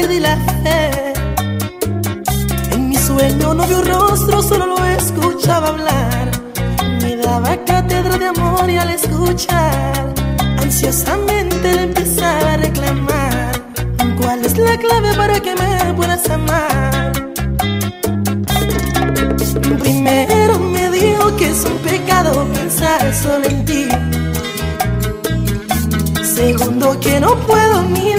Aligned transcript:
perdí 0.00 0.20
la 0.20 0.36
fe. 0.62 1.12
En 2.72 2.88
mi 2.88 2.96
sueño 2.96 3.54
no 3.54 3.66
vio 3.66 3.82
rostro, 3.82 4.42
solo 4.42 4.66
lo 4.66 4.78
escuchaba 4.84 5.68
hablar. 5.68 6.24
Me 7.02 7.16
daba 7.16 7.56
cátedra 7.64 8.16
de 8.16 8.26
amor 8.26 8.70
y 8.70 8.76
al 8.76 8.90
escuchar, 8.90 10.14
ansiosamente 10.58 11.66
le 11.76 11.82
empezaba 11.82 12.52
a 12.54 12.56
reclamar. 12.58 13.52
¿Cuál 14.20 14.44
es 14.44 14.56
la 14.56 14.76
clave 14.84 15.10
para 15.16 15.40
que 15.40 15.54
me 15.62 15.94
puedas 15.94 16.28
amar? 16.30 17.12
Primero 19.84 20.58
me 20.58 20.90
dijo 20.90 21.36
que 21.36 21.50
es 21.50 21.64
un 21.64 21.78
pecado 21.78 22.46
pensar 22.58 23.02
solo 23.14 23.44
en 23.46 23.64
ti. 23.64 23.88
Segundo 26.36 26.98
que 27.00 27.18
no 27.18 27.34
puedo 27.48 27.82
mirar 27.82 28.17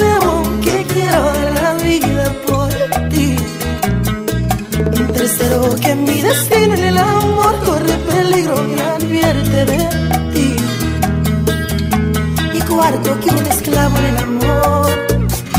Pero 5.50 5.75
que 5.78 5.95
mi 5.95 6.22
destino 6.22 6.75
en 6.75 6.83
el 6.83 6.97
amor 7.00 7.55
corre 7.66 7.97
peligro 8.08 8.55
me 8.64 8.81
advierte 8.83 9.66
de 9.66 9.78
ti. 10.31 10.56
Y 12.53 12.61
cuarto 12.61 13.19
que 13.19 13.30
un 13.31 13.47
esclavo 13.47 13.97
en 13.97 14.06
el 14.06 14.17
amor 14.17 14.91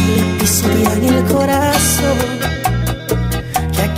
le 0.06 0.38
pisotean 0.38 1.04
el 1.04 1.24
corazón 1.24 2.40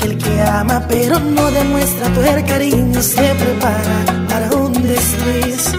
el 0.05 0.19
que 0.19 0.41
ama 0.41 0.85
pero 0.89 1.21
no 1.21 1.51
demuestra 1.53 2.09
tu 2.15 2.23
cariño 2.47 3.01
se 3.03 3.35
prepara 3.35 4.27
para 4.29 4.51
un 4.57 4.73
desliz. 4.73 5.73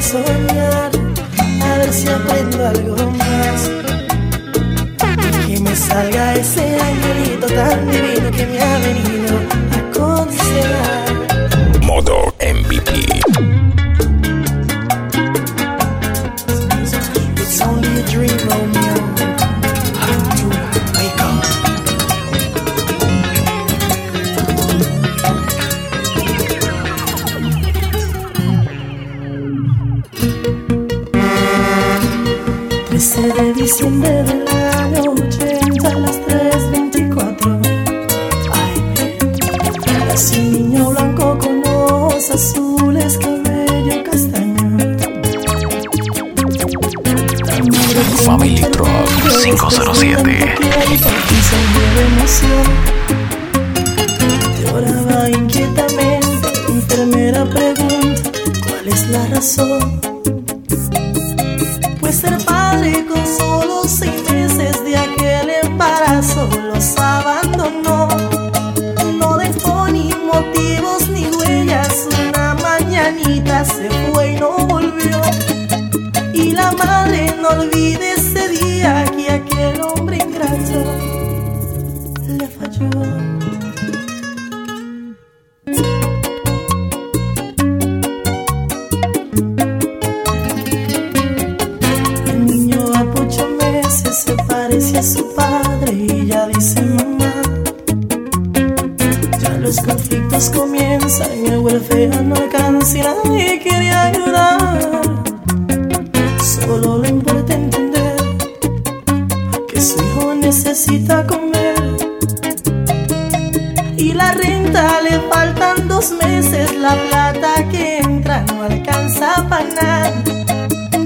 soñar, 0.00 0.90
a 1.62 1.78
ver 1.78 1.92
si 1.92 2.08
aprendo 2.08 2.66
algo 2.66 3.10
más. 3.10 3.70
Que 5.46 5.60
me 5.60 5.76
salga 5.76 6.34
ese 6.34 6.78
angelito 6.80 7.46
tan 7.48 7.90
divino 7.90 8.30
que 8.30 8.46
me 8.46 8.60
ha 8.60 8.78
venido 8.78 9.36
a 9.76 9.80
considerar. 9.98 11.84
Modo 11.84 12.29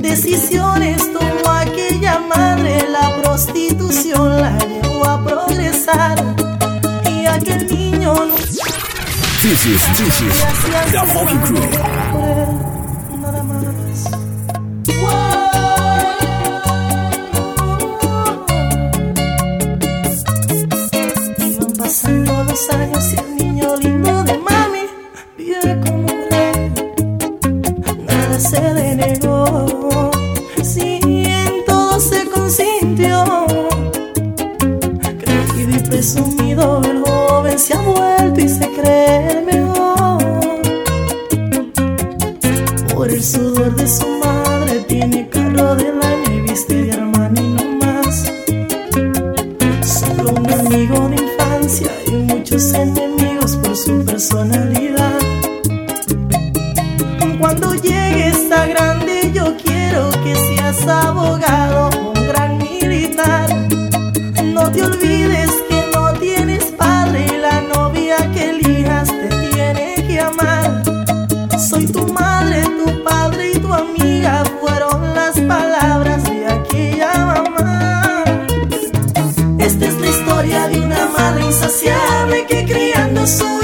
Decisiones 0.01 1.13
tomó 1.13 1.51
aquella 1.51 2.19
madre, 2.21 2.89
la 2.89 3.17
prostitución 3.23 4.41
la 4.41 4.59
llevó 4.59 5.05
a 5.05 5.25
progresar. 5.25 6.23
Y 7.11 7.27
aquel 7.27 7.67
niño 7.67 8.15
no. 8.15 8.35
This 9.43 9.67
is, 9.67 9.83
this 9.99 10.21
is 10.23 10.43
the 10.93 11.03
Crew. 11.45 11.85
querer. 38.84 39.44
insociable 81.54 82.47
que 82.48 82.65
criando 82.65 83.24
su 83.28 83.64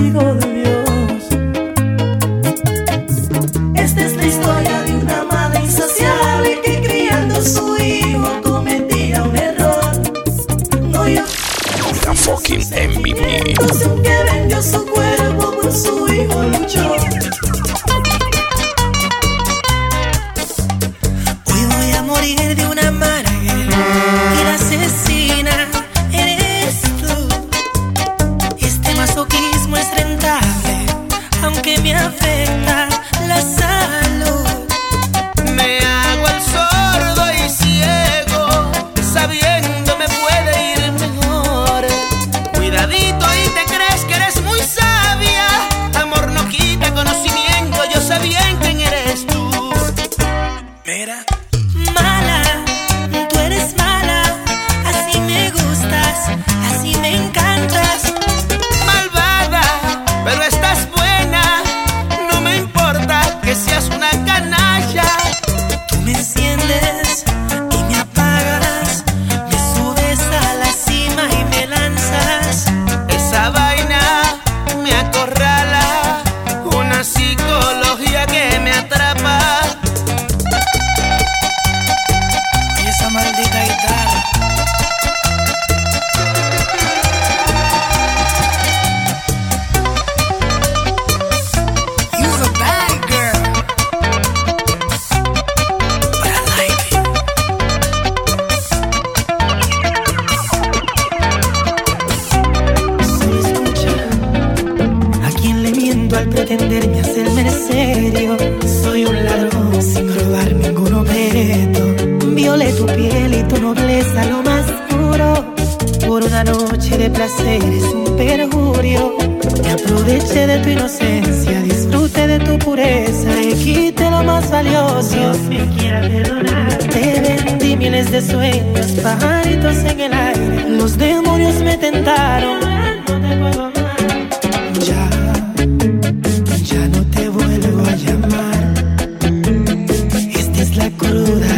ruda. 141.11 141.50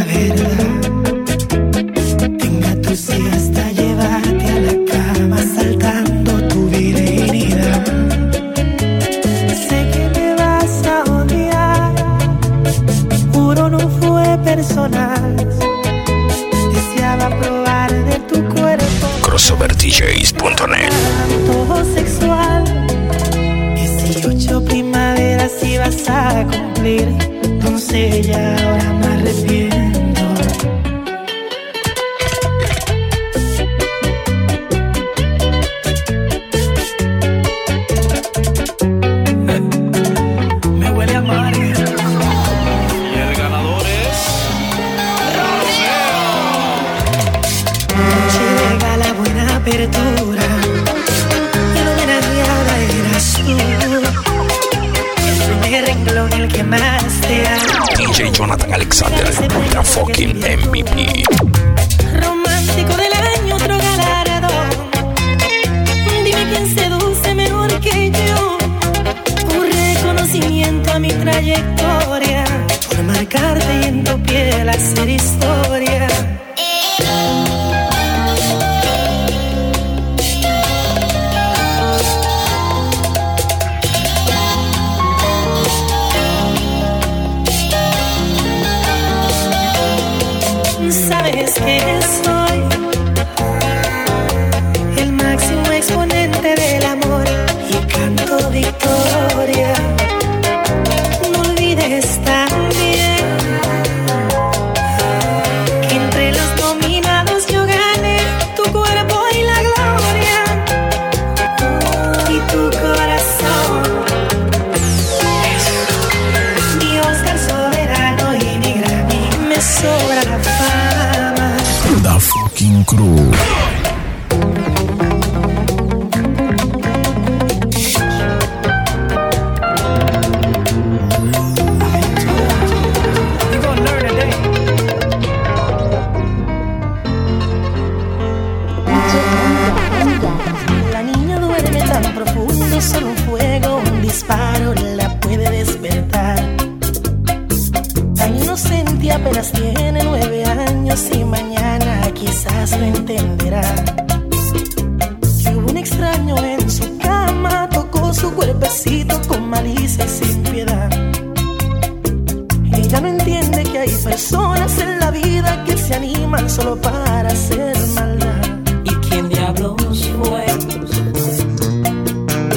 solo 166.48 166.76
para 166.76 167.28
hacer 167.28 167.76
maldad. 167.94 168.42
¿Y 168.84 168.90
quién 169.06 169.28
diablos 169.28 170.10
fue? 170.18 170.46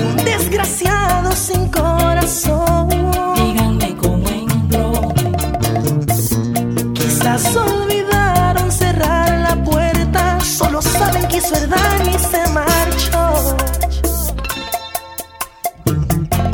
Un 0.01 0.15
desgraciado 0.25 1.31
sin 1.31 1.69
corazón. 1.69 2.89
Díganme 3.35 3.95
cómo 3.97 4.27
entró. 4.27 5.13
Quizás 6.93 7.55
olvidaron 7.55 8.71
cerrar 8.71 9.29
la 9.47 9.63
puerta. 9.63 10.39
Solo 10.41 10.81
saben 10.81 11.27
que 11.27 11.37
hizo 11.37 11.55
el 11.55 11.69
daño 11.69 12.11
y 12.15 12.19
se 12.19 12.47
marchó. 12.51 13.57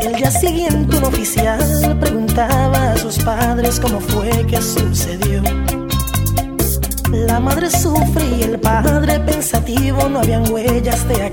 El 0.02 0.16
día 0.16 0.32
siguiente 0.32 0.98
un 0.98 1.04
oficial 1.06 1.98
preguntaba 2.02 2.92
a 2.92 2.98
sus 2.98 3.18
padres 3.20 3.80
cómo 3.80 4.00
fue 4.02 4.46
que 4.48 4.62
su 4.62 4.93
no 10.10 10.20
habían 10.20 10.52
huellas 10.52 11.08
de 11.08 11.24
aquí 11.24 11.33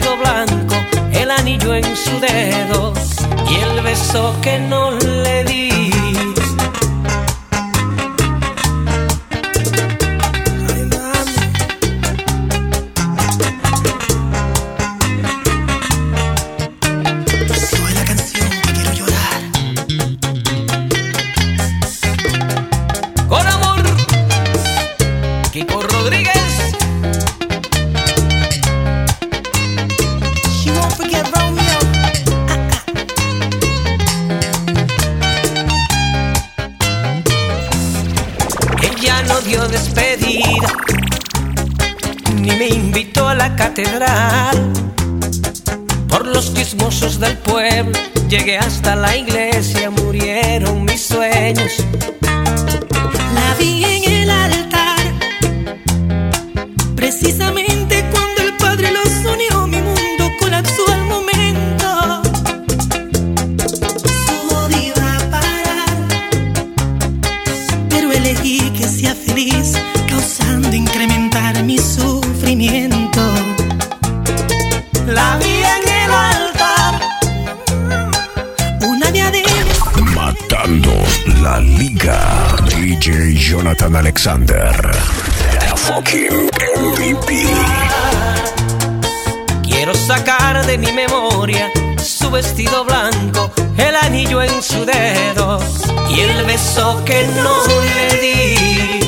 blanco, 0.00 0.74
el 1.12 1.30
anillo 1.30 1.74
en 1.74 1.84
su 1.84 2.18
dedo 2.18 2.94
y 3.50 3.56
el 3.56 3.82
beso 3.82 4.34
que 4.40 4.58
no 4.58 4.90
le 4.90 5.44
di. 5.44 5.51
Llegué 48.38 48.56
hasta 48.56 48.96
la 48.96 49.14
iglesia, 49.14 49.90
murieron 49.90 50.86
mis 50.86 51.02
sueños. 51.02 51.70
La 53.34 53.54
vi 53.58 53.84
en 53.84 54.10
el 54.10 54.30
altar. 54.30 55.00
Precisamente 56.96 58.02
cuando 58.10 58.40
el 58.40 58.54
Padre 58.56 58.90
los 58.90 59.12
unió, 59.34 59.66
mi 59.66 59.82
mundo 59.82 60.30
colapsó 60.40 60.82
al 60.90 61.04
momento. 61.04 62.22
Su 64.24 64.56
odio 64.56 64.78
iba 64.78 65.16
a 65.16 65.30
parar, 65.30 65.98
pero 67.90 68.12
elegí 68.12 68.70
que 68.70 68.88
sea 68.88 69.14
feliz, 69.14 69.74
causando 70.08 70.74
incrementar 70.74 71.62
mi 71.64 71.76
sufrimiento. 71.76 73.20
La 75.06 75.36
vi 75.36 75.61
liga. 81.60 82.18
DJ 82.68 83.34
Jonathan 83.34 83.96
Alexander. 83.96 84.72
The 85.60 85.76
fucking 85.76 86.50
MVP. 86.76 87.28
quiero 89.82 89.94
sacar 89.94 90.64
de 90.64 90.78
mi 90.78 90.92
memoria 90.92 91.68
su 91.98 92.30
vestido 92.30 92.84
blanco, 92.84 93.50
el 93.76 93.96
anillo 93.96 94.40
en 94.40 94.62
su 94.62 94.84
dedo 94.84 95.58
y 96.08 96.20
el 96.20 96.44
beso 96.44 97.02
que 97.04 97.26
no 97.42 97.54
le 97.96 98.20
di. 98.20 99.00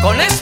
Con 0.00 0.20
este 0.20 0.37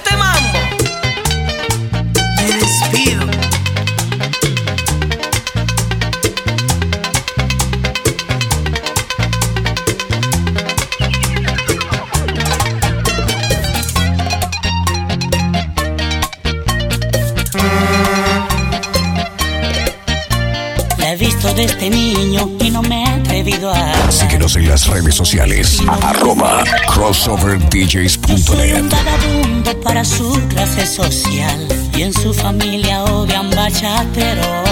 Síguenos 24.46 24.56
en 24.56 24.68
las 24.68 24.86
redes 24.86 25.14
sociales. 25.16 25.82
Arroba 26.02 26.62
CrossoverDJs.net. 26.94 28.84
para 29.82 30.04
su 30.04 30.40
clase 30.48 30.86
social 30.86 31.66
y 31.96 32.02
en 32.02 32.12
su 32.12 32.32
familia 32.32 33.02
odian 33.04 33.50
bachatero. 33.50 34.62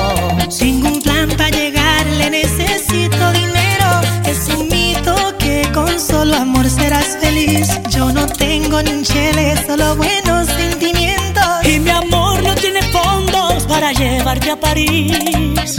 Sin 0.49 0.87
un 0.87 1.03
plan 1.03 1.29
para 1.31 1.51
llegarle 1.51 2.31
necesito 2.31 3.33
dinero. 3.33 4.01
Es 4.27 4.49
un 4.57 4.69
mito 4.69 5.17
que 5.39 5.69
con 5.75 5.99
solo 5.99 6.37
amor 6.37 6.71
serás 6.71 7.19
feliz. 7.21 7.69
Yo 7.91 8.13
no 8.13 8.27
tengo 8.27 8.81
ni 8.81 8.93
un 8.93 9.05
solo 9.05 9.97
buenos 9.97 10.47
sentimientos. 10.49 11.65
Y 11.65 11.81
mi 11.81 11.91
amor 11.91 12.41
no 12.45 12.55
tiene 12.55 12.81
fondos 12.93 13.65
para 13.65 13.93
llevarte 13.93 14.53
a 14.53 14.61
París. 14.61 15.79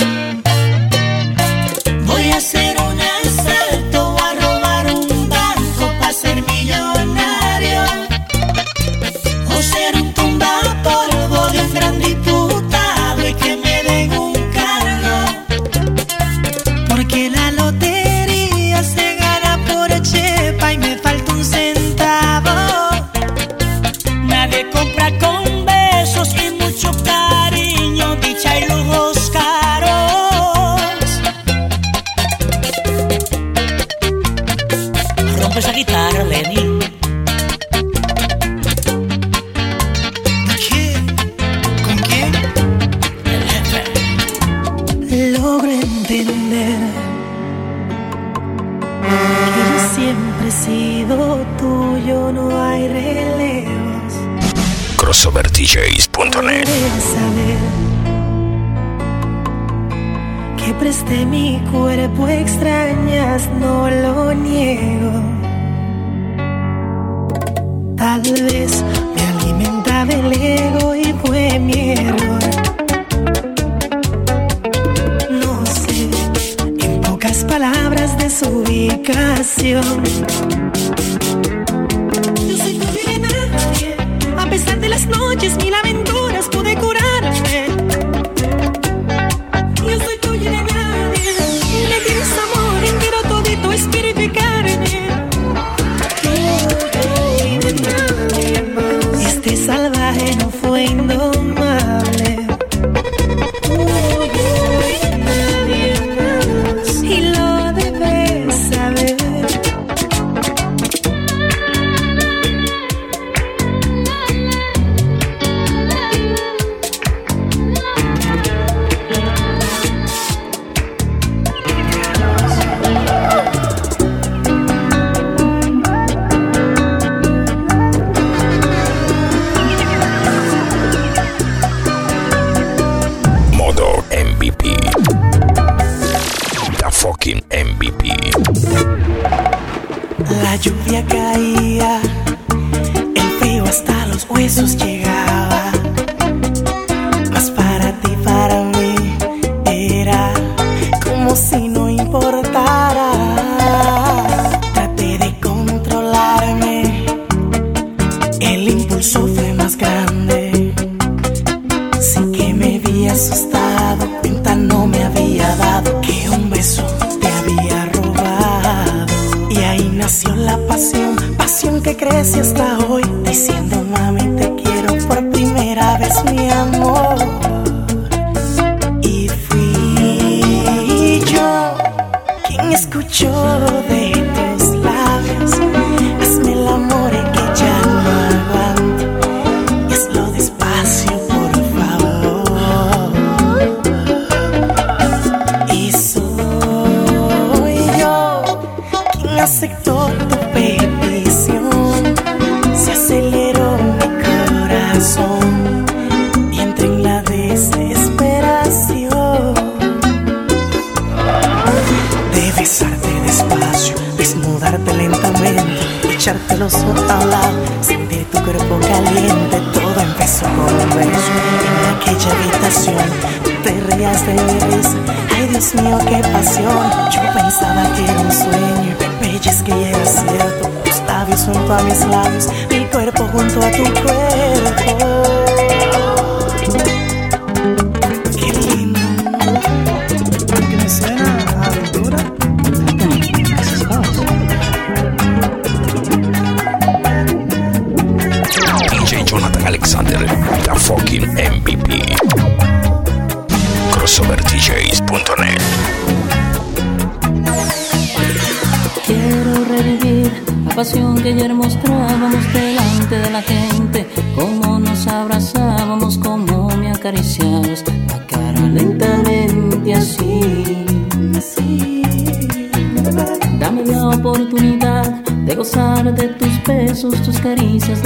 asustado, 163.16 164.06
pinta 164.22 164.56
no 164.56 164.86
me 164.88 165.02
había 165.02 165.56
dado 165.56 166.02
que 166.02 166.30
un 166.30 166.50
beso 166.50 166.84
te 167.22 167.28
había 167.28 167.86
robado. 167.86 169.06
Y 169.50 169.58
ahí 169.60 169.90
nació 169.94 170.36
la 170.36 170.58
pasión, 170.68 171.16
pasión 171.38 171.82
que 171.82 171.96
crece 171.96 172.42
hasta 172.42 172.78
hoy, 172.80 173.04
diciendo 173.24 173.82
mami 173.90 174.36
te 174.36 174.54
quiero 174.56 174.98
por 175.08 175.30
primera 175.30 175.98
vez 175.98 176.24
mi 176.26 176.50
amor. 176.50 176.95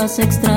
Sexta 0.07 0.48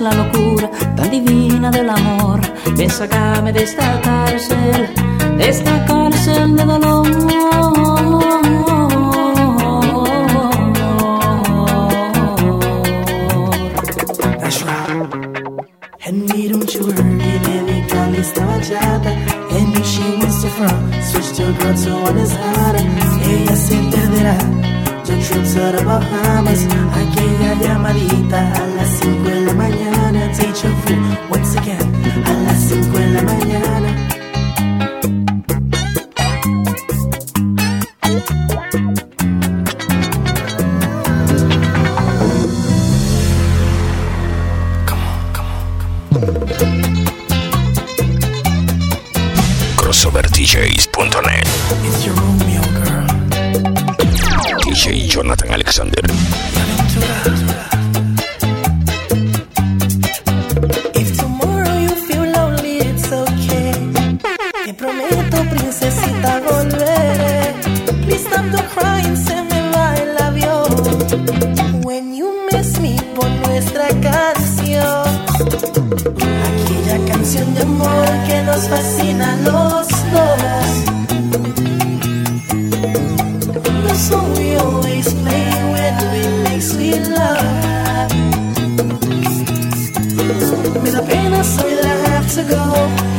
la 0.00 0.12
locura 0.12 0.70
tan 0.96 1.10
divina 1.10 1.70
del 1.70 1.90
amor. 1.90 2.40
Ven, 2.76 2.90
sacame 2.90 3.52
de 3.52 3.62
esta 3.64 4.00
cárcel 4.00 4.57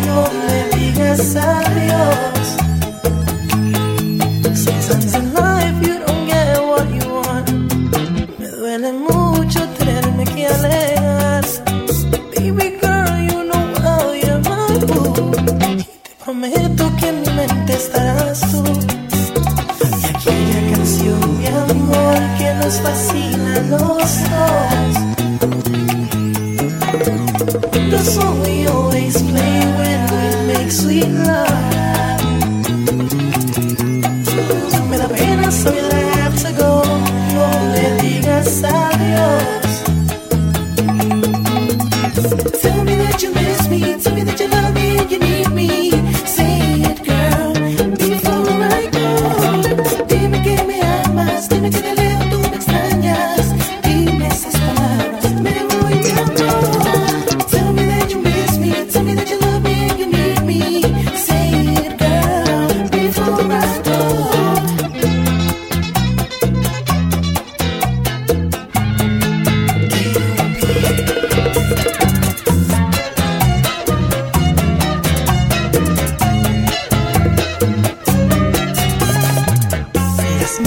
no 0.10 0.24
me 0.48 0.60
digas 0.74 1.36
adiós. 1.36 2.58
Sometimes 4.56 5.13
in 5.15 5.34
life. 5.34 5.49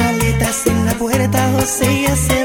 maletas 0.02 0.66
en 0.66 0.84
la 0.86 0.94
puerta, 0.94 1.52
José 1.54 1.92
y 1.92 2.06
hace 2.06 2.41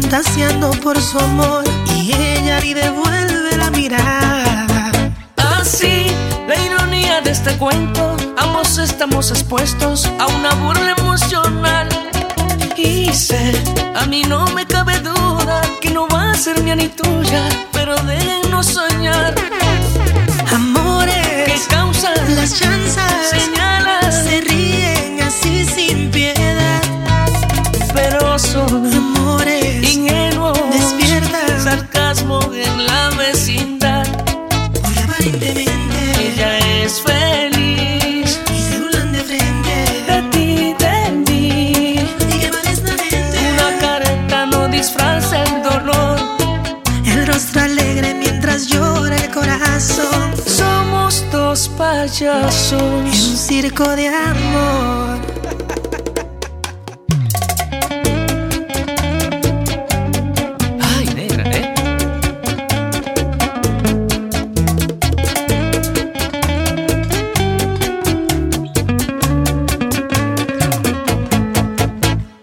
fantaseando 0.00 0.70
por 0.82 1.00
su 1.00 1.18
amor 1.18 1.64
y 1.96 2.12
ella 2.12 2.60
ni 2.60 2.74
devuelve 2.74 3.56
la 3.56 3.70
mirada. 3.70 4.92
Así, 5.36 6.06
la 6.48 6.56
ironía 6.56 7.20
de 7.20 7.30
este 7.30 7.56
cuento, 7.58 8.16
ambos 8.38 8.78
estamos 8.78 9.30
expuestos 9.30 10.10
a 10.18 10.26
una 10.28 10.54
burla 10.54 10.94
emocional. 10.98 11.88
Y 12.76 13.12
sé, 13.12 13.52
a 13.94 14.06
mí 14.06 14.22
no 14.22 14.46
me 14.54 14.66
cabe 14.66 14.98
duda 15.00 15.60
que 15.80 15.90
no 15.90 16.08
va 16.08 16.30
a 16.30 16.34
ser 16.34 16.62
mía 16.62 16.76
ni 16.76 16.88
tuya, 16.88 17.48
pero 17.72 17.94
déjenos 17.96 18.66
soñar. 18.66 19.34
Amores, 20.52 21.44
que 21.46 21.60
causan 21.68 22.36
las 22.36 22.58
chanzas? 22.58 23.30
Señal 23.30 23.69
payasos 52.10 52.72
un 52.82 53.12
circo 53.12 53.94
de 53.94 54.08
amor. 54.08 55.20
Ay, 60.80 61.06
negra, 61.14 61.44
¿eh? 61.52 61.74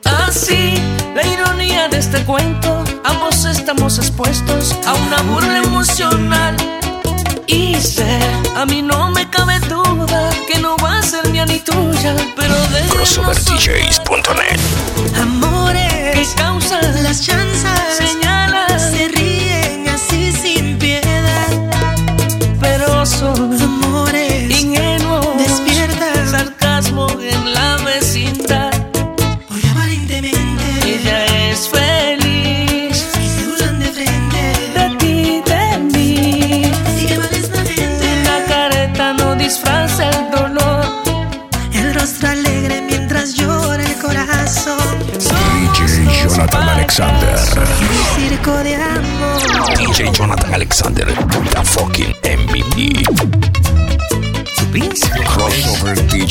Ah, 0.06 0.28
Así, 0.28 0.76
la 1.16 1.26
ironía 1.26 1.88
de 1.90 1.98
este 1.98 2.24
cuento, 2.24 2.84
ambos 3.04 3.46
estamos 3.46 3.98
expuestos 3.98 4.76
a 4.86 4.94
una 4.94 5.22
burla 5.24 5.58
emocional. 5.60 6.56
Y 7.48 7.76
sé, 7.76 8.20
a 8.56 8.66
mi 8.66 8.82
nombre 8.82 9.17
marcha, 12.14 12.34
pero 12.36 12.56
de 12.70 12.88
CrossoverDJs.net 12.90 14.60
Amores 15.20 16.16
que 16.16 16.36
causan 16.36 17.04
las 17.04 17.22
chanzas. 17.22 18.27
Alexander. 46.88 47.38
Circo 48.16 48.64
de 48.64 48.76
amor. 48.76 49.78
DJ 49.78 50.10
Jonathan 50.14 50.54
Alexander, 50.54 51.06
the 51.06 51.62
fucking 51.66 52.14
MVP. 52.24 53.04
Crossover 55.26 55.96
DJ. 56.08 56.27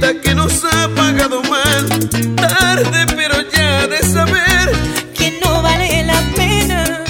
que 0.00 0.34
nos 0.34 0.64
ha 0.64 0.88
pagado 0.94 1.42
mal. 1.42 1.88
Tarde, 2.36 3.06
pero 3.16 3.34
ya 3.50 3.86
de 3.88 3.98
saber 3.98 4.70
que 5.12 5.38
no 5.42 5.60
vale 5.60 6.04
la 6.04 6.20
pena. 6.36 7.04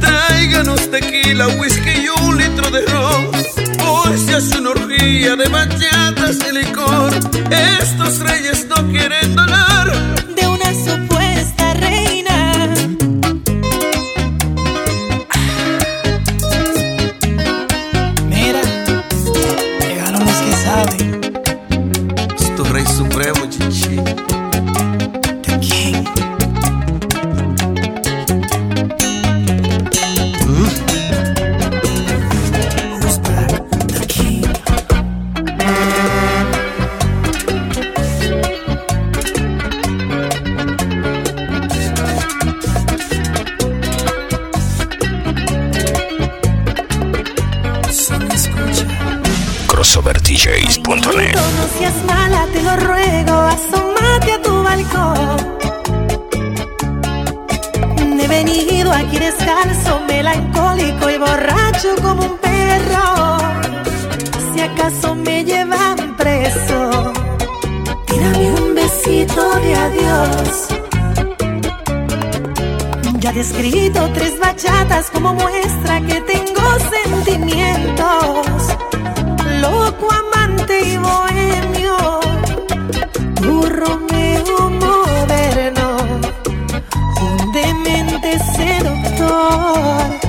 Tráiganos 0.00 0.90
tequila, 0.90 1.48
whisky 1.48 1.90
y 1.90 2.08
un 2.24 2.36
litro 2.36 2.70
de 2.70 2.82
ron. 2.82 3.30
Hoy 3.86 4.18
se 4.18 4.34
hace 4.34 4.58
una 4.58 4.70
orgía 4.70 5.34
de 5.34 5.48
bachatas 5.48 6.36
y 6.48 6.52
licor. 6.58 7.12
Estos 7.50 8.18
He 73.32 73.36
descrito 73.36 74.10
tres 74.12 74.38
bachatas 74.38 75.10
como 75.10 75.32
muestra 75.32 76.02
que 76.02 76.20
tengo 76.20 76.60
sentimientos. 76.90 78.46
Loco, 79.58 80.08
amante 80.12 80.78
y 80.82 80.98
bohemio, 80.98 82.20
tu 83.36 83.62
Romeo 83.62 84.70
moderno, 84.70 85.96
un 87.22 87.52
demente 87.52 88.38
seductor. 88.54 90.20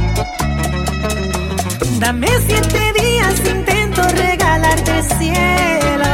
Dame 2.00 2.30
siete 2.48 2.94
días, 3.02 3.36
intento 3.54 4.02
regalarte 4.16 4.92
el 4.98 5.04
cielo. 5.18 6.12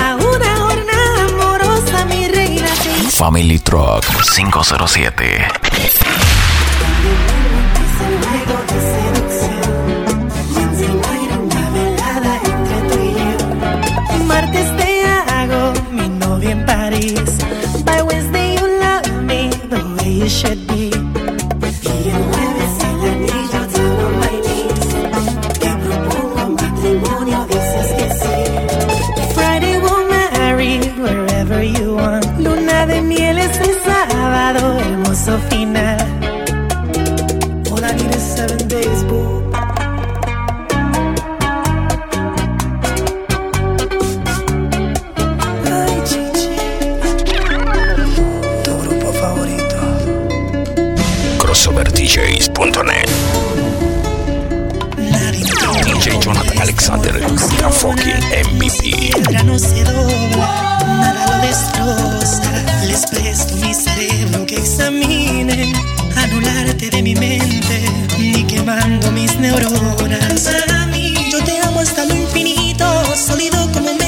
A 0.00 0.14
una 0.14 0.64
horna 0.64 1.24
amorosa 1.26 2.04
mi 2.04 2.28
reina. 2.28 2.68
Family 3.10 3.58
Truck 3.58 4.07
507. 4.38 5.67
DJJonathan.net. 52.68 53.08
DJ 55.84 56.20
Jonathan 56.20 56.58
Alexander, 56.60 57.12
the 57.12 57.70
fucking 57.72 58.22
MVP. 58.44 59.44
No 59.44 59.58
se 59.58 59.84
dobla, 59.84 60.78
nada 60.86 61.26
lo 61.26 61.46
destroza. 61.46 62.42
Les 62.86 63.06
presto 63.06 63.56
mi 63.56 63.74
cerebro 63.74 64.44
que 64.46 64.56
examinen, 64.56 65.72
anularte 66.16 66.90
de 66.90 67.02
mi 67.02 67.14
mente, 67.14 67.82
ni 68.18 68.44
quemando 68.44 69.10
mis 69.12 69.38
neuronas. 69.38 70.42
Para 70.42 70.86
mí, 70.86 71.14
yo 71.32 71.42
te 71.44 71.58
amo 71.60 71.80
hasta 71.80 72.04
lo 72.04 72.14
infinito, 72.14 72.86
sólido 73.16 73.70
como 73.72 73.92
un 73.92 73.98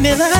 me 0.00 0.14
love. 0.14 0.37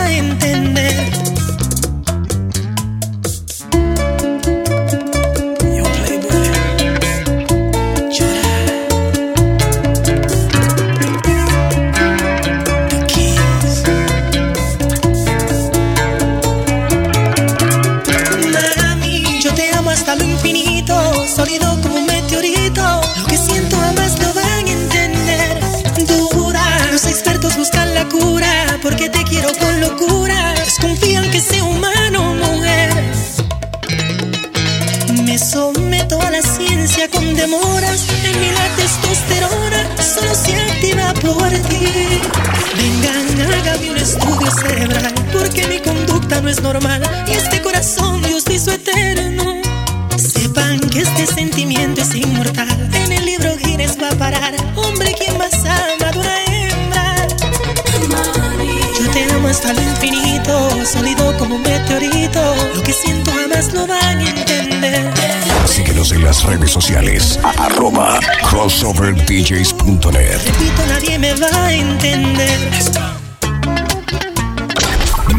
crossoverdjs.net. 69.29 70.43
Repito, 70.43 70.87
nadie 70.87 71.19
me 71.19 71.35
va 71.35 71.49
a 71.53 71.73
entender. 71.73 72.59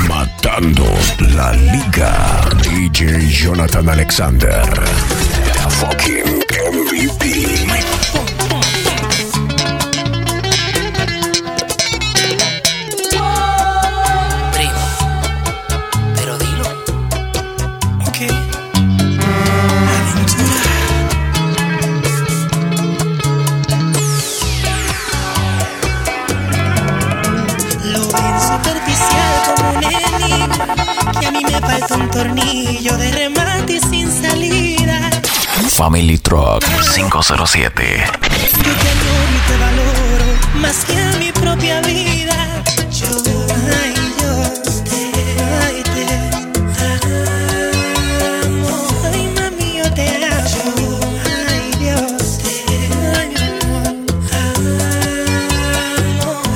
Matando 0.07 0.85
la 1.35 1.51
liga. 1.53 2.47
DJ 2.61 3.17
Jonathan 3.27 3.89
Alexander. 3.89 4.63
The 5.53 5.69
fucking 5.69 6.38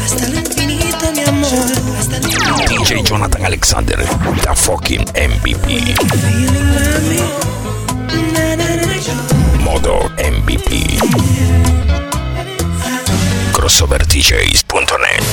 hasta 0.04 0.28
lo 0.28 0.38
infinito, 0.38 1.12
mi 1.16 1.24
amor. 1.24 1.50
Hasta 1.98 2.18
el 2.18 2.24
infinito. 2.26 2.84
DJ 2.84 3.04
Jonathan 3.04 3.46
Alexander. 3.46 4.00
The 4.00 4.54
fucking 4.54 5.06
MVP. 5.16 5.94
MVP. 9.84 10.98
CrossoverDJs.net. 13.52 15.24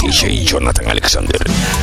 DJ 0.00 0.44
Jonathan 0.44 0.86
Alexander. 0.88 1.81